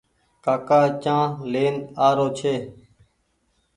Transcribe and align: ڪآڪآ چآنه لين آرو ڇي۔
ڪآڪآ 0.43 0.81
چآنه 1.03 1.35
لين 1.51 1.75
آرو 2.05 2.27
ڇي۔ 2.37 2.55